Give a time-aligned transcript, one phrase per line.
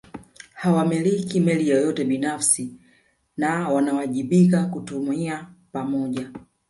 [0.61, 2.73] Hawamiliki mali yeyote binafsi
[3.37, 6.31] na wanawajibika kutumia pamoja